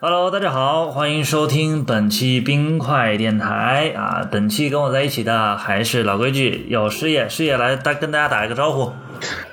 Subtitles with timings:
[0.00, 4.28] Hello，大家好，欢迎收听本期冰块电台啊！
[4.30, 8.92] 本期跟我在一起的还是老规矩，有师爷，师爷来大跟大家打一个招呼。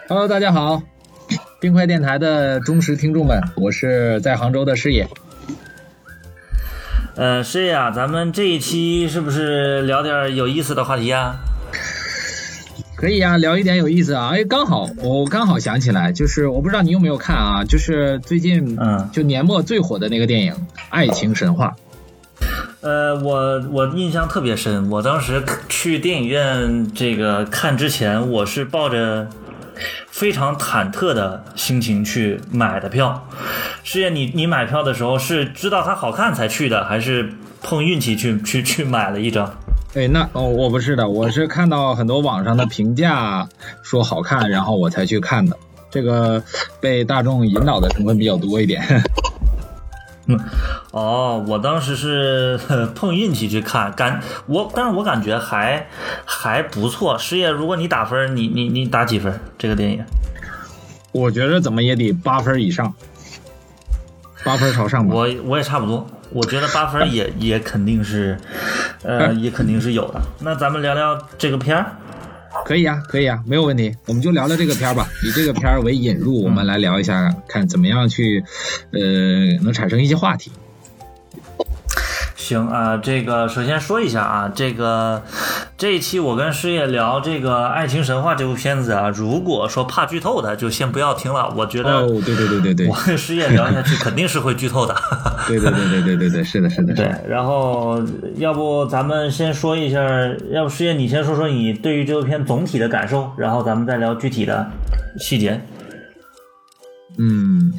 [0.07, 0.83] Hello，大家好，
[1.59, 5.07] 冰块电台的忠实听众们，我是在杭州的师爷。
[7.15, 11.37] 呃，师爷啊，咱们这一期是不是聊点有意思的话题啊？
[13.05, 14.29] 可以啊，聊一点有意思啊！
[14.33, 20.51] 哎，刚好我刚好想起来，就是我不知道你有没有看啊，就是最近嗯就年末最火的那个电影
[20.89, 21.75] 《爱情神话》。
[22.81, 29.29] 呃，我我印象特别深，我当时去电影院这个看之前，我是抱着
[30.09, 33.29] 非常忐忑的心情去买的票。
[33.83, 37.29] 师爷，你你买票的时候是知道它好看才去的，还是
[37.61, 39.55] 碰运气去去去买了一张？
[39.95, 43.47] 哎，那哦，我不是的，我是看到很多网上的评价
[43.81, 45.57] 说好看，然后我才去看的。
[45.89, 46.43] 这个
[46.81, 48.83] 被大众引导的成分比较多一点。
[50.27, 50.37] 嗯
[50.91, 52.59] 哦，我当时是
[52.93, 55.87] 碰运气去看，感我，但是我感觉还
[56.25, 57.17] 还不错。
[57.17, 59.39] 师爷，如果你打分，你你你打几分？
[59.57, 60.03] 这个电影？
[61.13, 62.93] 我觉得怎么也得八分以上，
[64.45, 65.15] 八分朝上吧。
[65.15, 68.37] 我我也差不多，我觉得八分也也肯定是，
[69.03, 70.21] 呃，也肯定是有的。
[70.39, 71.97] 那咱们聊聊这个片儿。
[72.63, 73.93] 可以啊，可以啊，没有问题。
[74.05, 78.43] 我们就聊聊这个片儿吧，以这个片儿为引入，我们来聊一下，看怎么样去，
[78.91, 78.99] 呃，
[79.63, 80.51] 能产生一些话题。
[82.45, 85.23] 行啊，这个首先说一下啊，这个
[85.77, 91.51] 这一期我跟师爷聊这个《爱情神话》这部片子啊，如果说怕剧透的，就先不要听了。
[91.57, 94.95] 我觉得哦，对对对对对我，跟师爷聊下去肯定是会剧透的。
[95.47, 97.99] 对对对对对对对，是的，是的，对。，然后
[98.35, 99.99] 要不咱们先说一下，
[100.51, 104.69] 要不师爷你先说说你对于这部片总体的感受，然后咱们再聊具体的
[105.17, 105.59] 细节。
[107.17, 107.73] 嗯，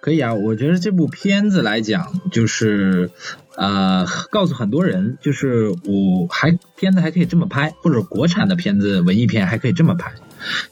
[0.00, 0.32] 可以啊。
[0.32, 3.10] 我觉得这部片子来讲，就是
[3.58, 10.12] 呃，告诉很多人，就是我还片子还可以这么拍，或者国产的片子文艺片还可以这么拍。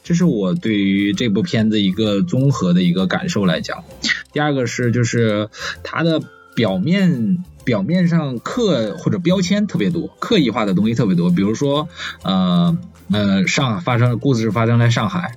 [0.05, 3.83] 这是我对于这部片子一个综合的一个感受来讲。
[4.31, 5.49] 第二个是就是
[5.83, 6.21] 它的
[6.55, 11.89] 表面表面上刻或者标签特别多，刻意化的东西特别多，比如说
[12.23, 12.77] 呃
[13.11, 15.35] 呃上发生故事发生在上海，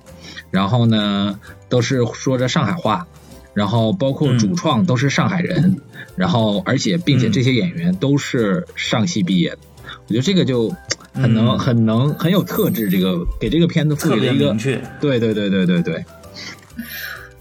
[0.51, 1.37] 然后呢
[1.67, 3.07] 都是说着上海话。
[3.53, 5.81] 然后包括主创都是上海人，
[6.15, 9.59] 然后而且并且这些演员都是上戏毕业的，
[10.07, 10.73] 我觉得这个就
[11.13, 16.05] 很能、嗯很能很有特质，这个给这个片子赋予了一个明确，对对对对对对，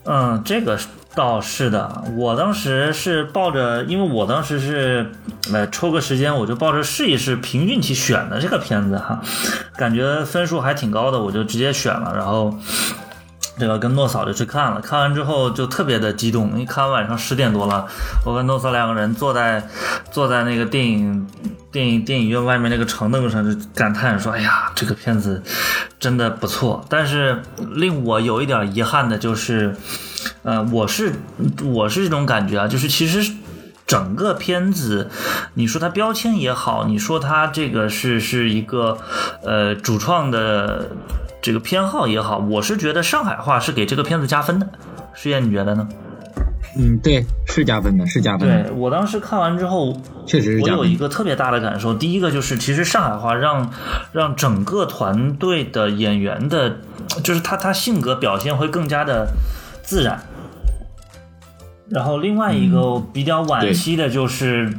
[0.05, 0.77] 嗯，这个
[1.15, 2.05] 倒是的。
[2.17, 5.13] 我当时是抱着，因为我当时是
[5.53, 9.23] 呃抽个时间，我就抱着试一试凭运气选的这个片子哈，
[9.77, 12.59] 感觉分数还挺高的，我就直接选了，然后。
[13.61, 17.87] 这个跟诺嫂就去看了，看完之后就特别的激动，因为看晚上十点多了，
[18.25, 19.69] 我跟诺嫂两个人坐在
[20.11, 21.29] 坐在那个电影
[21.71, 25.43] 电影电影院外面那个长凳上，就感叹说：“哎呀，这个片子
[25.99, 27.43] 真的不错。”但是
[27.75, 29.77] 令我有一点遗憾的就是，
[30.43, 31.13] 呃，我是
[31.63, 33.35] 我是这种感觉啊，就是其实。
[33.87, 35.11] 整个片子，
[35.55, 38.97] 你说它标签也好，你说它这个是是一个
[39.43, 40.93] 呃主创的
[41.43, 44.69] 这个偏好也好，我是觉得上海话是给这个片子加分的。
[45.15, 45.89] 师爷，你觉得呢？
[46.77, 49.93] 嗯，对，是加分的，是加分的，对我当时看完之后，
[50.25, 53.71] 确实是我有一个特别大的感受，第一个就是其实上海话让
[54.13, 56.77] 让整个团队的演员的，
[57.25, 59.33] 就是他他性格表现会更加的
[59.83, 60.21] 自然。
[61.89, 64.73] 然后另外一个比较惋惜的就是，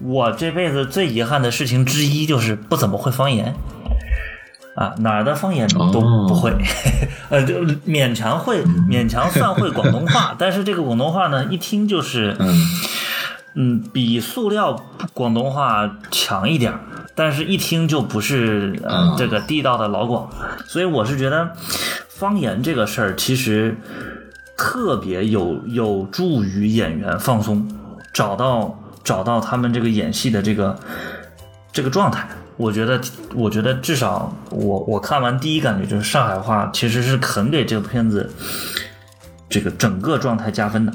[0.00, 3.54] 我这辈子最遗憾的事情之一就是不怎么会方言。
[4.74, 6.52] 啊，哪儿的方言都不会，
[7.30, 7.54] 呃，就
[7.86, 12.66] 勉强会，勉强算会广东话，但是这个广东话呢，一听就是，嗯。
[13.54, 16.80] 嗯，比塑料广东话强一点儿，
[17.14, 20.30] 但是一听就不是呃嗯这个地道的老广，
[20.66, 21.50] 所以我是觉得
[22.08, 23.76] 方言这个事儿其实
[24.56, 27.68] 特别有有助于演员放松，
[28.14, 30.78] 找到找到他们这个演戏的这个
[31.74, 32.26] 这个状态。
[32.56, 33.00] 我觉得，
[33.34, 38.30] 我觉得至少我我看完第一感觉就是上海话其实是肯给这个片子
[39.48, 40.92] 这个整个状态加分的。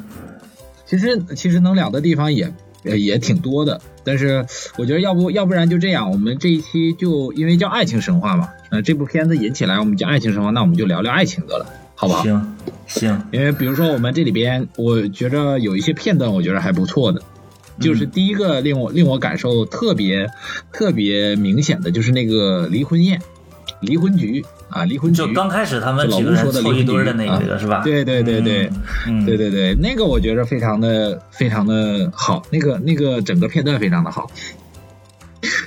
[0.85, 4.45] 其实其实能聊的地方也呃也挺多的，但是
[4.77, 11.65] 我觉得要不要不然就这样，我们这一期就因为叫爱情神话嘛，呃这部片子引起来我们叫爱情神话，那我们就聊聊爱情得了，
[11.95, 12.23] 好不好？
[12.23, 12.55] 行
[12.87, 17.21] 行，因为比如说我们这里边，我觉着有一些片段，我觉得还不错的。
[17.79, 20.27] 就是第一个令我令我感受特别
[20.71, 23.21] 特别明显的就是那个离婚宴，
[23.81, 27.81] 离婚局啊，离婚局就刚开始他们几个人凑一堆的那个是吧？
[27.83, 28.69] 对对对对，
[29.25, 34.31] 对对对，那个我觉得非常的非常的好，那个那个整个片段非常的好。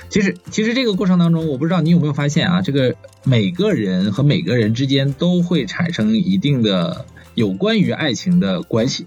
[0.09, 9.05] 其实其实这个过程当中，我不知道你有没有发现啊，这个每个人和每个人之间都会产生一定的有关于爱情的关系。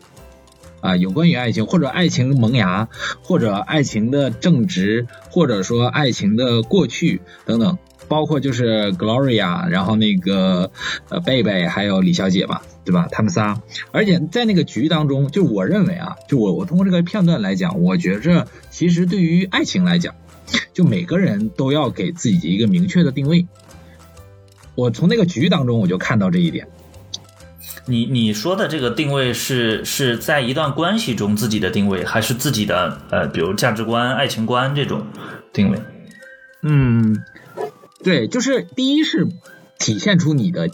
[0.85, 2.91] 啊，有关于爱情，或者爱情萌芽，
[3.23, 10.71] 或者爱情的正直，或者说爱情的过去等等，包括就是 Gloria，然后那个
[11.09, 13.09] 呃贝贝，还有李小姐吧，对吧？
[13.11, 20.15] 他们仨，而且在那个局当中，就我认为啊，就我我通过这个片段来讲，我觉着其实对于爱情来讲，
[20.75, 23.47] 就每个人都要给自己一个明确的定位。
[24.75, 26.69] 我从那个局当中我就看到这一点。
[27.87, 35.07] 你你说的这个定位是是在一段关系中自己的定位，还是自己的呃，比如价值观、爱情观这种
[35.53, 35.79] 定位？
[36.63, 37.23] 嗯，
[38.03, 39.29] 对，就是第一是
[39.79, 40.69] 体现出你的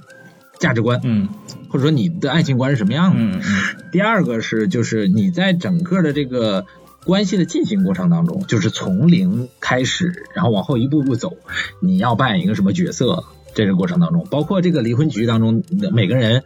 [0.58, 1.28] 价值观，嗯，
[1.68, 3.20] 或者说你的爱情观是什么样的。
[3.20, 3.90] 嗯嗯。
[3.90, 6.66] 第二个是就是你在整个的这个
[7.04, 11.36] 关系的进行过程当中，就是从零开始，然后往后一步步走，
[11.80, 13.24] 你要扮演一个什么角色？
[13.54, 15.62] 这个过程当中，包括这个离婚局当中
[15.92, 16.44] 每个人，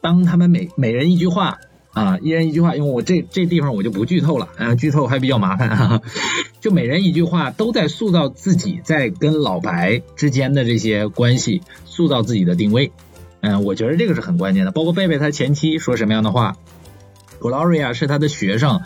[0.00, 1.58] 当他们每每人一句话
[1.92, 6.02] 啊，一人一句话，因为我这这地方我就不剧透了，啊，剧透还比较麻烦啊，
[6.60, 12.92] 就每人一句话都在塑造自己在跟老白之间的这些关系，塑造自己的定位，
[13.40, 14.72] 嗯，我觉得这个是很关键的。
[14.72, 16.56] 包括贝贝他前妻说什么样的话
[17.40, 18.80] ，Gloria 是他的学生。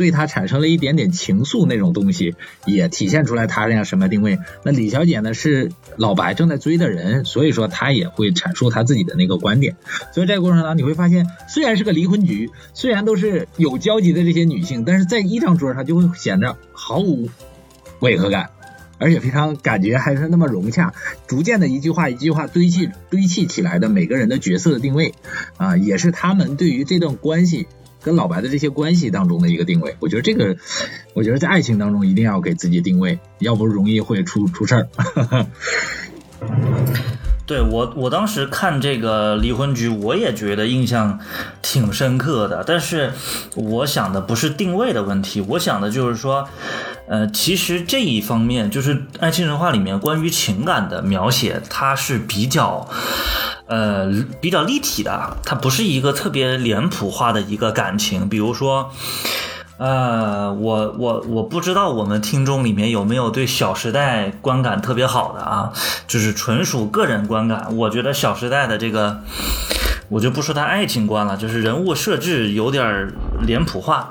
[0.00, 4.38] 对他产生了一点点情愫，那种东西也体现出来他这样什么定位。
[4.64, 9.76] 那李小姐呢是老白正在追的人，所以说她也会阐述她自己的那个观点。
[10.14, 17.28] 所以这个过程当中你会发现，虽然是个离婚局，虽然都是有交集的这些女性，但是在一张桌上就会显得毫无
[17.98, 18.48] 违和感，
[18.96, 20.94] 而且非常感觉还是那么融洽。
[21.26, 25.12] 逐渐的一句话一句话堆砌堆砌起来的每个人的角色的定位
[25.58, 27.68] 啊，也是他们对于这段关系。
[28.02, 30.56] 跟老白的这些关系当中的一个定位，我觉得这个，
[31.14, 34.88] 我觉得在爱情当中一定要给自己定位，要不容易会出出事儿。
[37.46, 41.18] 对我，我当时看这个离婚局，我也觉得印象
[41.60, 42.62] 挺深刻的。
[42.64, 43.12] 但是
[43.56, 46.48] 我想的不是定位的问题，我想的就是说，
[47.08, 52.88] 呃，其实这一方面就是《爱情神话》里面关于情感的描写，它是比较，
[53.70, 58.90] 呃，比较立体的，它不是一个特别脸谱化的一个感情，比如说。
[59.82, 65.72] 呃，我我我不知道我们听众里面有没有对《小时代》观感特别好的啊，
[66.06, 67.74] 就是纯属个人观感。
[67.74, 69.22] 我觉得《小时代》的这个，
[70.10, 73.10] 我就不说他爱情观了，就是人物设置有点
[73.46, 74.10] 脸谱化，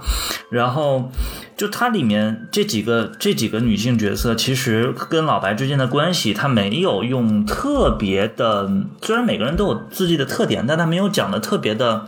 [0.49, 1.11] 然后
[1.59, 8.71] 就它里面这几个这几个女性角色，其实跟老白之间的关系，他没有用特别的，
[9.01, 12.07] 虽然每个人都有自己的特点，但他没有讲的特别的。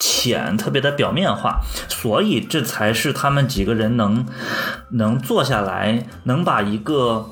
[0.00, 4.24] 浅，特别的表面化，所以这才是他们几个人能
[4.90, 7.28] 能坐下来，能把一个。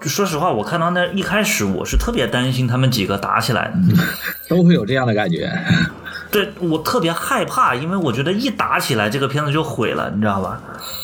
[0.00, 4.02] 说实话，我看到那一开始，我是特别担心他们几个打起来的，
[4.48, 5.50] 都会有这样的感觉。
[6.34, 10.60] 对我特别害怕，因为我觉得一打起来，这个片子就毁了，你知道吧？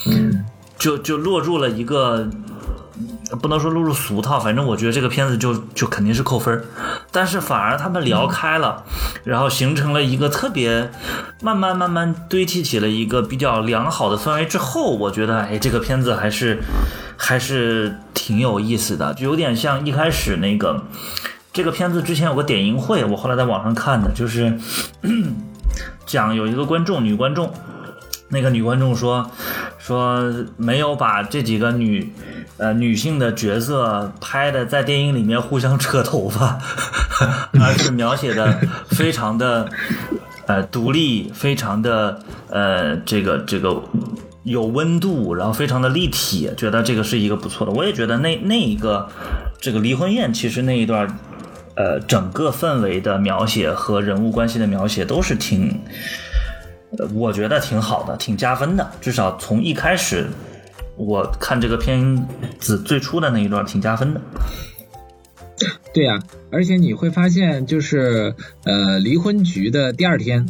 [0.08, 0.44] 嗯，
[0.76, 2.28] 就就落入了一个。
[3.40, 6.64] 不能说落入俗套，反正我觉得这个片子就就肯定是扣分
[7.12, 8.82] 但是反而他们聊开了，
[9.22, 10.90] 然后形成了一个特别
[11.40, 16.58] 慢慢慢慢堆砌起了一个比较良好的氛围之后，我觉得哎，这个片子还是
[17.16, 20.82] 还是挺有意思的，就有点像一开始那个
[21.52, 24.58] 这个片子之前有个点映会，我后来在网上看的，就是
[26.06, 27.52] 讲有一个观众女观众，
[28.28, 29.30] 那个女观众说
[29.78, 32.12] 说没有把这几个女。
[32.56, 36.58] 呃，女性的角色拍的在电影里面互相扯头发，
[37.58, 39.66] 而是描写的非常的
[40.44, 43.82] 呃独立，非常的呃这个这个
[44.42, 47.72] 有温度，然后非常的立体，觉得这个是一个不错的。
[47.72, 49.08] 我也觉得那那一个
[49.58, 51.08] 这个离婚宴，其实那一段
[51.80, 55.80] 呃整个氛围的描写和人物关系的描写都是挺，
[57.14, 60.26] 我觉得挺好的，挺加分的，至少从一开始。
[60.96, 64.20] 我看这个片子最初的那一段挺加分的，
[65.94, 66.18] 对呀，
[66.52, 68.34] 而且你会发现，就是
[68.64, 70.46] 呃，离婚局的第二天，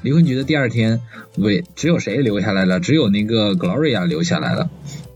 [0.00, 1.00] 离婚局的第二天，
[1.38, 2.80] 为只有谁留下来了？
[2.80, 4.68] 只有那个 Gloria 留下来了。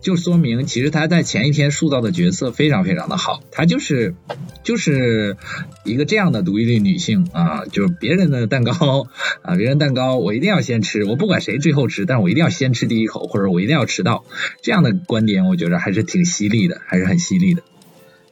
[0.06, 4.14] 就说明，其实他在前一天塑造的角色非常非常的好，她就是
[4.62, 5.36] 就是
[5.82, 9.08] 一个这样的独立女性啊，就是别人的蛋糕
[9.42, 14.24] 啊，别人蛋糕我一定要先吃，我不管谁最后吃，但是我一定要先吃第一口，或者我一定要吃到
[14.62, 17.64] 这样的观点，我觉得还是挺犀利的，还是很犀利的。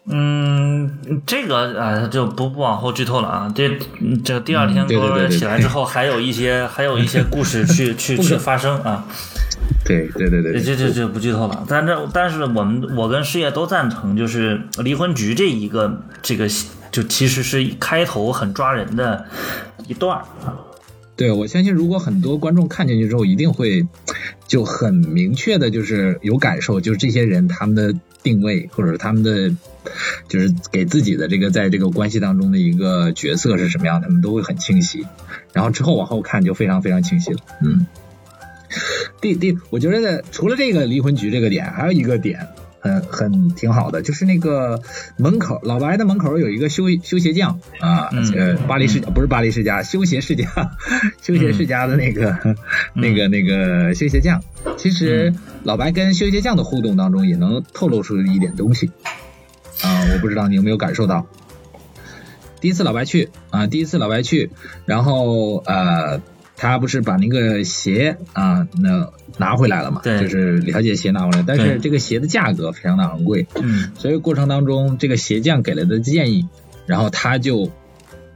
[0.07, 3.53] 嗯，这个啊就不不往后剧透了啊。
[3.55, 3.79] 这
[4.23, 9.07] 这第二天嗯对对对对对起来之后，还有一些还有一些故事去 去去发生啊。
[9.85, 11.65] 对对对对对，这这这不剧透了。
[11.67, 16.47] 但这但是我们我跟事业都赞成，就是离婚局这一个这个
[16.91, 19.25] 就其实是开头很抓人的
[19.87, 20.53] 一段儿啊。
[21.17, 23.87] 对，我相信如果很多观众看进去之后，一定会
[24.47, 29.55] 就很明确的，就是有感受，就是这些人他们的定位，或者是他们的，
[30.29, 35.07] 就是给自己的这个在这个关系当中的一个角色是什么样，他们都会很清晰。
[35.53, 37.39] 然后之后往后看就非常非常清晰了。
[37.63, 37.87] 嗯，
[39.21, 42.49] 第第，我觉得除了这个离婚局这个点，还有一个点。
[42.85, 44.79] 很很挺好的，就是那个
[45.17, 50.47] 门口老白的门口有一个修修鞋匠啊，嗯呃，巴黎世不是巴黎世家，修鞋世家，
[51.23, 52.37] 修鞋世家的那个、
[52.93, 54.43] 那个那个修鞋匠。
[54.77, 58.91] 其实老白跟修鞋匠的互动当中，也能透露出一点东西
[59.83, 61.27] 啊，我不知道你有没有感受到。
[62.61, 64.51] 第一次老白去啊，第一次老白去，
[64.85, 66.21] 然后呃。
[66.57, 70.01] 他不是把那个鞋啊，那拿回来了嘛？
[70.05, 76.49] 对就是李小姐鞋拿回来，但是这个鞋的价格非常的昂贵，嗯所以过程当中，这个鞋匠给了的建议，
[76.87, 77.71] 然后他就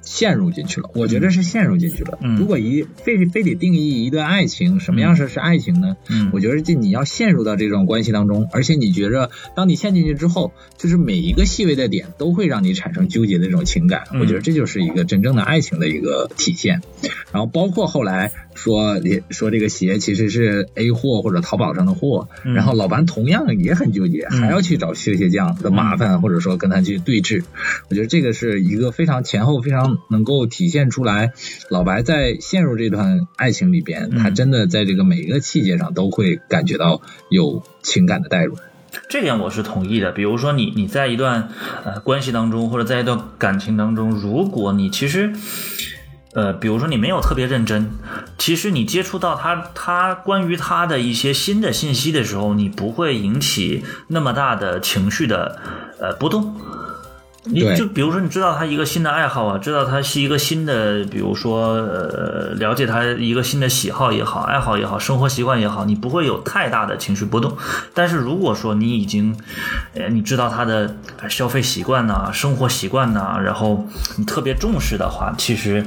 [0.08, 0.88] 陷入进去了。
[0.94, 2.18] 我觉得是陷入进去了。
[2.22, 5.96] 嗯如果一非非得定义一段爱情，什么样是是爱情呢？
[6.08, 14.04] 嗯我觉得这你要陷入到这种关系当中，而且你觉着当你陷进去之后，就是每一个细微的点都会让你产生纠结的这种情感。
[14.12, 16.80] 嗯我觉得这就是一个真正的爱情的一个体现。
[17.30, 18.98] 然后包括后来说
[19.28, 27.44] 说这个鞋其实是 A 货或者淘宝上的货，嗯然后老白同样也很纠结，嗯还要去找修鞋匠的麻烦，或者说跟他去对峙。
[27.90, 31.32] 我觉得这个是一个非常前后非常能够体现出来，
[31.70, 37.00] 老白在陷入这段爱情里边，嗯他真的在这个每一个细节上都会感觉到
[37.30, 38.56] 有情感的代入。
[39.08, 40.12] 这点我是同意的。
[40.12, 41.50] 比如说你你在一段
[41.84, 45.32] 呃关系当中，或者在一段感情当中，如果你其实
[46.32, 47.90] 呃，比如说你没有特别认真，
[48.38, 55.58] 其实你接触到他他关于他的一些新的信息的时候，你不会引起那么大的情绪的
[56.00, 56.54] 呃波动。
[57.50, 67.56] 你就比如说，你知道他一个新的爱好啊，知道他是一个新的，比如说呃，了解他一个新的喜好也好，爱好也好，生活习惯也好，你不会有太大的情绪波动。
[67.94, 69.34] 但是如果说你已经，
[69.94, 73.86] 呃，你知道他的呃消费习惯呐、生活习惯呐、然后
[74.16, 75.84] 你特别重视的话，其实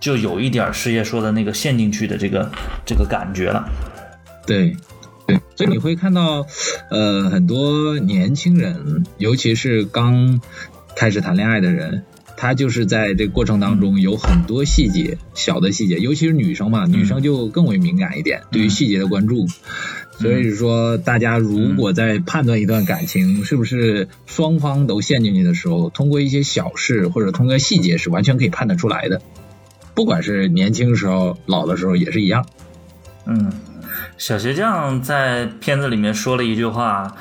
[0.00, 2.50] 就有一点儿师爷说的那个陷进去的这个
[2.86, 3.68] 这个感觉了。
[4.46, 4.74] 对，
[5.26, 6.46] 对，所以你会看到，
[6.90, 10.40] 呃，很多年轻人，尤其是刚
[10.98, 12.02] 开始谈恋爱的人，
[12.36, 19.46] 他就是在这个过程当中有很多细节，小的细节，尤其是女生嘛，女生就更为敏感一点，对于细节的关注。
[20.18, 29.22] 所以说，大家如果在判断一段感情是不是双方都陷进去的时候，通过一些小事或者通过细节是完全可以判断出来的。
[29.94, 32.44] 不管是年轻时候、老的时候也是一样。
[33.26, 33.52] 嗯，
[34.16, 37.16] 小鞋匠在片子里面说了一句话，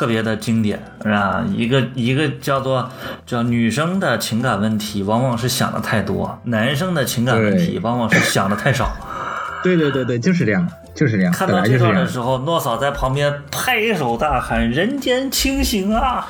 [0.00, 1.44] 特别的经典，是吧？
[1.54, 2.90] 一个一个叫做
[3.26, 8.90] 叫女生的情感问题，往往是想的太多；男生的情感问题，往往是想的太少。
[9.62, 11.78] 对对对对，就是这样，就是这样，看到这。
[11.78, 16.26] 段的时候，诺嫂在旁边拍手大喊：“人间清醒啊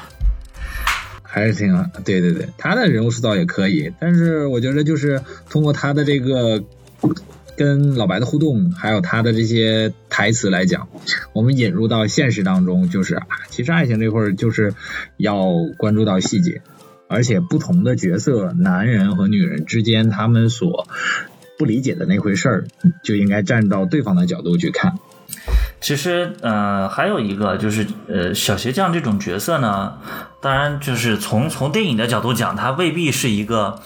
[1.23, 6.61] 还是挺好，对对对，他的人物塑造也可以，但是我觉得就是通过他的这个
[7.61, 10.89] 跟老白的互动，还有他的这些台词来讲，
[11.35, 14.73] 我们引入到现实当中，就是啊，其实爱情这块儿就是
[15.19, 16.63] 要关注到细节，
[17.07, 20.87] 而且不同的角色，男人和女人之间，他们所
[21.59, 22.65] 不理解的那回事儿，
[23.05, 24.95] 就应该站到对方的角度去看。！”
[25.83, 29.99] 其实，呃，还有一个就是，呃，小鞋匠这种角色呢，
[30.41, 33.79] 当然就是从从电影的角度讲，他未必是一个。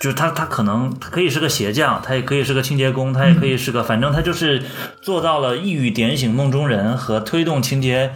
[0.00, 4.62] 就是他，他可能他可以是个鞋匠，他也可以是个清洁工，他也可以是个，反正他就是
[5.02, 8.10] 做到了一语点醒梦中人和推动情节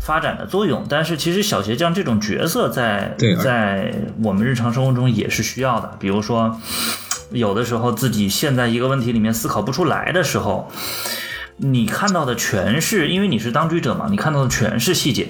[0.00, 0.86] 发展的作用。
[0.88, 3.14] 但是其实小鞋匠这种角色在
[3.44, 6.58] 在我们日常生活中也是需要的，比如说
[7.30, 10.72] 有的时候自己陷在一个问题里面思考不出来的时候，
[11.58, 15.28] 你看到的全是因为你是当局者嘛，你看到的全是细节。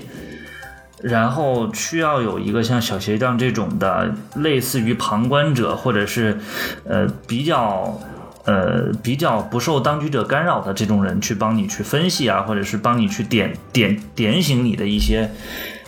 [1.03, 6.39] 然后需要有一个像小鞋匠这种的，类似于旁观者，或者是
[6.85, 8.01] 呃比较
[8.45, 15.31] 呃比较不受当局者干扰的这种人去帮你去分析啊，或者是帮你去点点点醒你的一些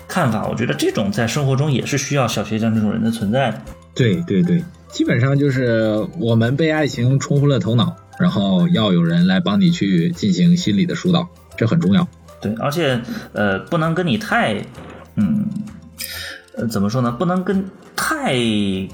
[0.07, 0.47] 看法。
[0.47, 3.63] 我觉得这种在生活中也是需要小鞋匠这种人的存在。
[3.95, 12.07] 对对对，基本上就是我们被爱情冲昏了头脑，然后要有人来帮你去进行心理的疏导，这很重要。
[12.41, 13.01] 对，而且
[13.33, 14.63] 呃不能跟你太
[15.19, 15.45] 嗯
[16.57, 17.13] 呃怎么说呢？
[17.13, 18.35] 不能跟太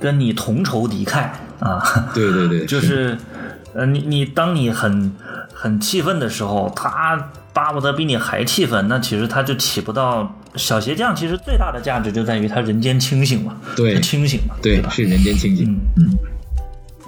[0.00, 1.28] 跟你同仇敌忾
[1.60, 2.10] 啊。
[2.14, 3.16] 对对对， 就是
[3.74, 5.12] 呃，你你当你很
[5.52, 11.14] 很气愤的时候，他巴不得比你还气愤，那其实他就起不到小鞋匠。
[11.14, 14.90] 其实最大的价值就在于他人间清醒嘛，对清醒嘛，对吧？
[14.94, 15.80] 对是人间清醒。
[15.96, 16.18] 嗯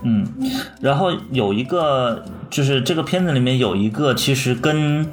[0.05, 0.27] 嗯，
[0.81, 5.05] 然后有一个就是这个片子里面有一个其实跟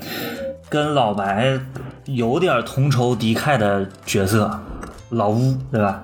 [0.69, 1.59] 跟老白
[2.05, 4.59] 有点同仇敌忾的角色，
[5.09, 6.03] 老乌，对吧？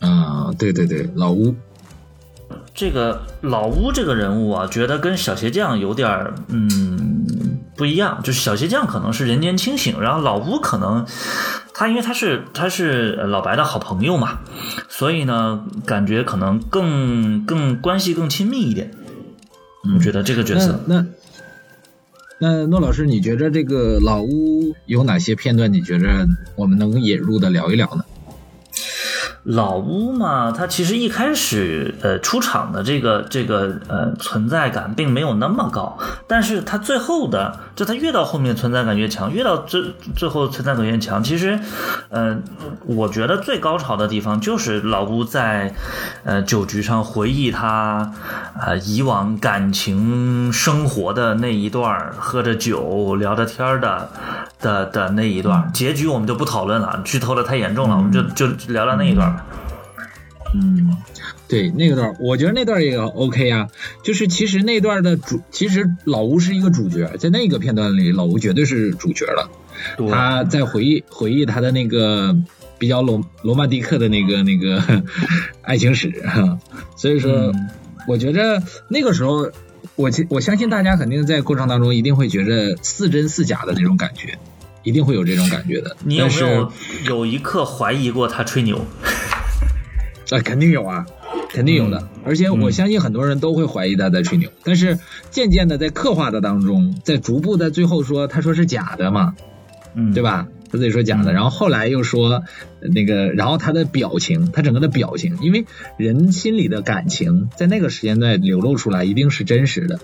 [0.00, 1.54] 啊，对对对，老乌，
[2.74, 11.06] 这个老乌这个人物啊，觉得跟小鞋匠有点儿嗯不一样，就是小鞋匠可能是人间清醒，然后老乌可能
[11.74, 14.38] 他因为他是他是老白的好朋友嘛，
[14.88, 18.90] 所以呢感觉可能更更关系更亲密一点。
[19.94, 21.04] 我觉得这个角色，那
[22.38, 25.72] 那诺老师，你觉着这个老屋有哪些片段？
[25.72, 28.04] 你觉着我们能引入的聊一聊呢？
[29.44, 39.82] 老屋嘛，它其实一开始呃出场的这个这个呃存在感并没有那么高，但是它最后的就他越到后面存在感越强，越到最
[40.16, 41.22] 最后存在感越强。
[41.22, 41.60] 其实，
[42.08, 42.38] 呃，
[42.86, 45.74] 我觉得最高潮的地方就是老吴在
[46.24, 48.12] 呃酒局上回忆他
[48.58, 54.10] 呃以往感情生活的那一段，喝着酒聊着天的
[54.58, 55.70] 的的那一段。
[55.74, 59.44] 结局我们就不讨论了，剧透的太严重了，我们就就聊聊那一段儿吧。
[60.54, 60.96] 嗯，
[61.48, 63.68] 对，那个段我觉得那段也 OK 啊。
[64.02, 69.50] 就是其实那段的主，其实老吴是一个主角，在那个片段里，老吴绝对是主角了。
[70.10, 72.34] 他在回忆回忆他的那个
[72.78, 74.82] 比较罗罗曼蒂克的那个那个
[75.62, 76.58] 爱情史，哈
[76.96, 77.68] 所以说，嗯
[78.08, 79.50] 我觉着那个时候，
[79.96, 84.38] 我其我相信大家肯定在过程当中一定会觉着似真似假的那种感觉，
[84.82, 85.96] 一定会有这种感觉的。
[86.04, 86.72] 你有没有
[87.06, 88.84] 有一刻怀疑过他吹牛？
[90.30, 91.04] 啊，肯定有啊，
[91.56, 92.00] 肯定有的。
[92.00, 94.98] 嗯而且我相信很多人都会怀疑他在吹牛，但是
[95.30, 99.34] 渐渐的在刻画的当中，在逐步在最后说他说是假的嘛，
[99.94, 100.22] 嗯，对？
[100.22, 100.48] 吧？
[100.68, 102.42] 他自己说假的，嗯然后后来又说
[102.80, 105.64] 呃那个，然后他的表情，他整个的表情，因为
[105.96, 110.00] 人心里的感情在那个时间段流露出来，一定是真实的。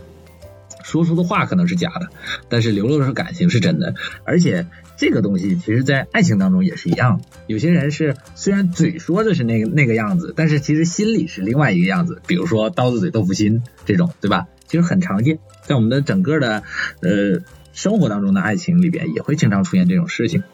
[0.83, 2.09] 说出的话可能是假的，
[2.49, 3.95] 但是流露的感情是真的。
[4.25, 4.67] 而且
[4.97, 7.21] 这个东西，其实在爱情当中也是一样。
[7.47, 12.21] 有些人是虽然嘴说的是那个那个样子，但是其实心里是另外一个样子。
[12.27, 14.47] 比如说刀子嘴豆腐心这种，对吧？
[14.67, 16.63] 其实很常见，在我们的整个的
[17.01, 17.43] 呃
[17.75, 20.45] 生活当中的爱情里边，也会经常出现这种事情。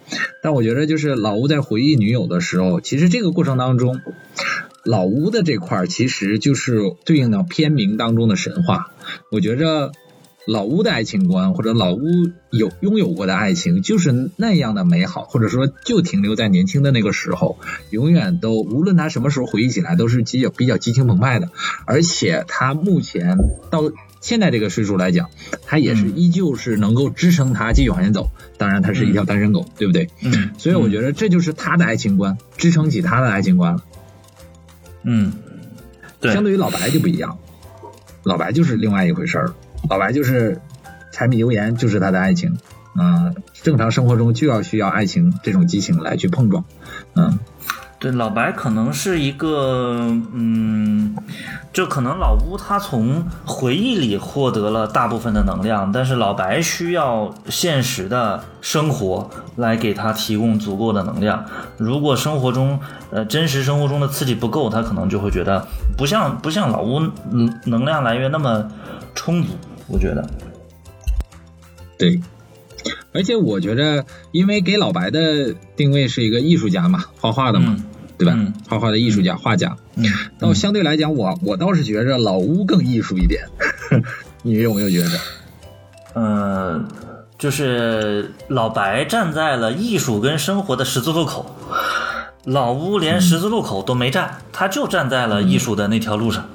[0.43, 4.01] 但我觉得，就是老吴在回忆女友的时候，其实这个过程当中，
[4.85, 8.91] 老吴的这块其实就是对应到片名当中的神话。
[9.31, 9.93] 我觉着
[10.49, 12.01] 老屋的爱情观，或者老屋
[12.49, 17.59] 有拥有过的爱情，就是那样的美好，或者说就停留在年轻的那个时候，
[17.91, 21.51] 永远都无论他什么时候回忆起来，都是比较比较激情澎湃的。
[21.85, 23.37] 而且他目前
[23.69, 25.29] 到现在这个岁数来讲，
[25.67, 28.31] 他也是嗯依旧是能够支撑他继续往前走。
[28.57, 30.09] 当然，他是一条单身狗，对不对？
[30.23, 33.85] 嗯，所以我觉得这就是他的爱情观，支撑起他的爱情观了。
[35.03, 35.31] 嗯，
[36.21, 37.37] 对，相对于老白就不一样，
[38.23, 39.53] 老白就是另外一回事儿。
[39.89, 40.61] 老白就是
[41.13, 42.59] 柴米油盐就是他的爱情，
[42.99, 46.65] 嗯、正常生活中就要需要爱情这种激情来去碰撞，
[47.15, 47.39] 嗯，
[47.99, 51.17] 对，老白可能是一个，嗯，
[51.73, 61.45] 就可能老乌他从回忆里获得了大部分的能量，但是老白需要现实的生活来给他提供足够的能量。
[61.77, 62.79] 如果生活中，
[63.11, 68.71] 呃，真实生活中的刺激不够，他可能就会觉得不像不像老乌能能量来源那么
[69.15, 69.55] 充足。
[69.89, 70.29] 我觉得，
[71.99, 72.21] 对。
[73.13, 77.85] 而且我觉着，因为给老白的定位是一个艺术家嘛，画画的嘛，嗯
[78.19, 78.35] 对吧？
[78.37, 79.77] 嗯画画的艺术家、画家。
[79.97, 80.05] 嗯，
[80.39, 83.43] 倒相对来讲，我我倒是觉着老乌更艺术一点，
[84.43, 85.19] 你有没有觉着？
[86.15, 86.87] 嗯，
[87.39, 91.47] 就是老白站在了艺术跟生活的十字路口，
[92.45, 96.49] 老乌连十字路口都没站，他就站在了艺术的那条路上。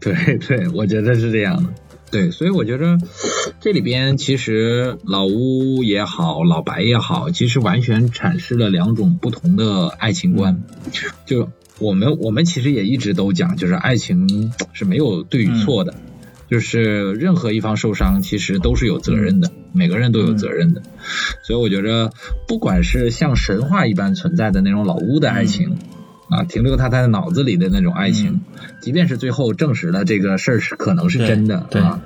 [0.00, 1.70] 对对，我觉得是这样的。
[2.10, 2.96] 对，所以我觉得
[3.60, 10.62] 这里边其实老乌也好，老白也好，其实完全阐释了两种不同的爱情观。
[11.26, 15.94] 就我们我们其实也一直都讲，就是爱情是没有对与错的，
[16.50, 20.82] 就是任何一方受伤，其实都是有责任的，每个人都有责任的。
[21.42, 22.10] 所以我觉着，
[22.46, 25.76] 不管是像神话一般存在的那种老乌的爱情。
[26.30, 28.40] 啊，停留他他的脑子里的那种爱情，
[28.80, 32.00] 即便是最后证实了这个事儿是可能是真的对啊，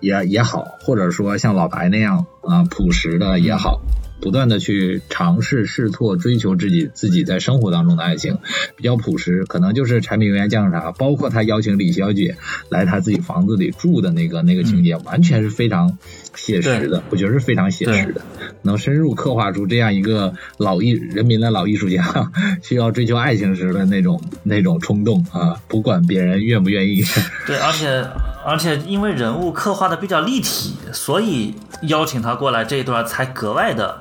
[0.00, 3.80] 也也好，或者说像老白那样啊朴实的也好，
[4.22, 8.38] 不断的去尝试试错，追求自己自己在生活当中的爱情，
[8.76, 12.36] 比较朴实，可能就是柴米油盐酱茶，包括他邀请李小姐
[12.68, 15.98] 来他自己房子里住的那个那个情节，完全是非常
[16.34, 18.22] 写实的，我觉得是非常写实的，
[18.62, 22.30] 能深入刻画出这样一个老艺人民的老艺术家
[22.62, 27.02] 需要追求爱情时的那种那种冲动啊，不管别人愿不愿意。
[27.44, 28.06] 对，而且
[28.44, 34.00] 而且因为人物刻画的比较立体，所以邀请他过来这一段才格外的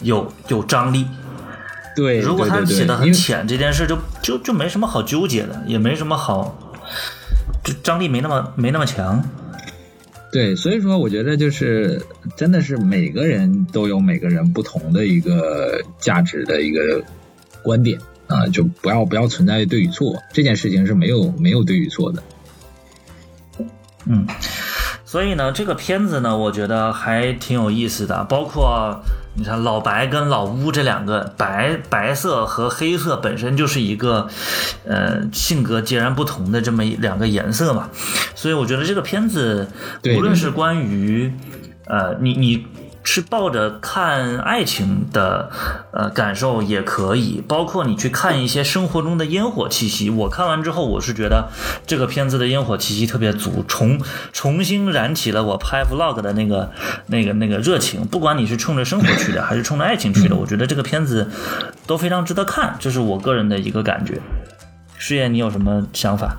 [0.00, 1.06] 有有张力。
[1.94, 6.56] 对，如果他写的很浅，这件事就就就没什么好纠结的，也没什么好，
[7.62, 9.22] 就张力没那么没那么强。
[10.32, 12.02] 对，所以说我觉得就是
[12.34, 17.04] 真的是每个人都有每个人不同的一个价值的一个
[17.62, 22.22] 观点啊，就不要不要存在对与错，这件事情是没有没有对与错的。
[24.06, 24.26] 嗯，
[25.04, 28.24] 所以呢，这个片子呢，我觉得还挺有意思的。
[28.24, 29.00] 包括
[29.34, 34.28] 你看老白跟老乌这两个白白色和黑色本身就是一个
[34.86, 37.88] 呃性格截然不同的这么两个颜色嘛，
[38.34, 39.68] 所以我觉得这个片子
[40.16, 41.32] 无论是关于
[41.86, 42.66] 呃你你。
[43.04, 45.50] 是抱着看爱情的
[45.92, 50.10] 呃感受也可以，包括你去看一些生活中的烟火气息。
[50.10, 51.48] 我看完之后，我是觉得
[51.86, 54.00] 这个片子的烟火气息特别足，重
[54.32, 56.70] 重新燃起了我拍 vlog 的那个
[57.06, 58.06] 那个那个热情。
[58.06, 61.30] 不管你是冲着生活去的，还是冲着爱情去的，我觉得这个片子
[61.86, 64.20] 都非常值得看，这是我个人的一个感觉。
[64.96, 66.36] 师爷，你有什么想法？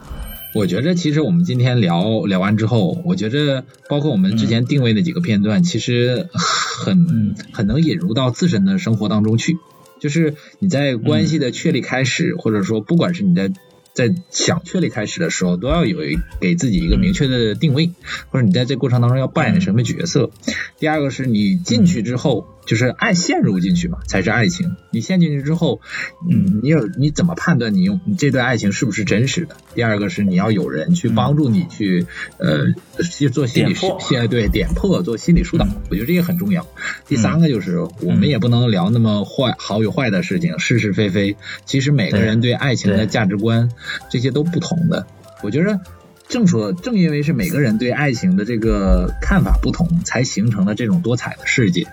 [0.53, 9.57] 我觉着其实我们今天聊聊完之后，我觉着包括我们之前定位的几个片段，其实很很能引入到自身的生活当中去。
[9.99, 13.51] 就是你在关系的确立开始，或者说不管是你在
[13.93, 17.91] 在想确立开始的时候，都要有一给自己一个明确的定位，
[18.29, 20.29] 或者你在这过程当中要扮演什么角色。
[20.77, 24.75] 第二个是你进去之后，就是爱陷入进去嘛，才是爱情。
[24.91, 25.81] 你陷进去之后，
[26.29, 29.55] 嗯，你有你怎么判断你用你这段爱情是不是真实的？
[29.75, 32.05] 第二个是你要有人去帮助你去、
[32.37, 32.73] 呃
[33.03, 36.67] 去做心理点破现对点破做心理疏导，我觉得这个很重要。
[37.07, 41.35] 第三个就是我们也不能聊那么坏好与坏的事情，是是非非。
[41.65, 43.69] 其实每个人对爱情的价值观
[44.09, 45.05] 这些都不同的，
[45.43, 45.79] 我觉得。
[46.25, 51.85] 正说，正因为是每个人对爱情的这个看法不同，才形成了这种多彩的世界。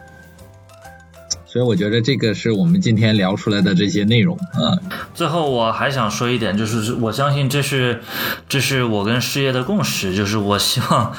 [1.50, 4.78] 所以我觉得这个是我们今天聊出来的这些内容啊。
[5.12, 8.00] 最后我还想说一点，就是我相信这是
[8.48, 11.12] 这是我跟事业的共识，就是我希望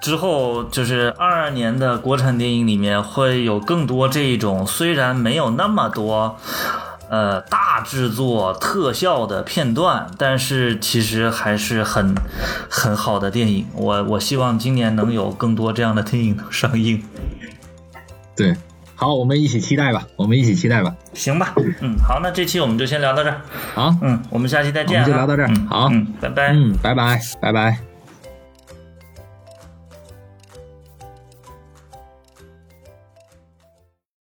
[0.00, 6.36] 之后就是二二年的国产电影里面会有更多这一种虽然没有那么多。
[7.08, 12.16] 呃，大制作特效的片段，但是其实还是很
[12.68, 13.64] 很好的电影。
[13.74, 17.00] 我我希望今年能有更多这样的电影能上映。
[18.34, 18.56] 对，
[18.96, 20.96] 好，我们一起期待吧，我们一起期待吧。
[21.12, 23.40] 行吧，嗯，好，那这期我们就先聊到这儿。
[23.74, 25.04] 好，嗯，我们下期再见、啊。
[25.04, 26.48] 我们就聊到这儿嗯、好嗯，拜拜。
[26.52, 27.85] 嗯，拜拜，拜拜。